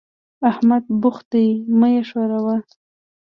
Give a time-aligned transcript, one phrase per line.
[0.49, 1.47] احمد بوخت دی؛
[1.79, 2.55] مه يې ښوروه.